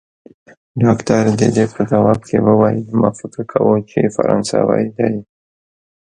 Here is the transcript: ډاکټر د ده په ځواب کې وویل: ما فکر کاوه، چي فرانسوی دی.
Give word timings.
ډاکټر 0.83 1.23
د 1.39 1.41
ده 1.55 1.65
په 1.75 1.81
ځواب 1.91 2.19
کې 2.27 2.37
وویل: 2.47 2.81
ما 2.99 3.09
فکر 3.19 3.41
کاوه، 3.51 3.75
چي 3.89 4.01
فرانسوی 4.15 4.83
دی. 4.97 5.13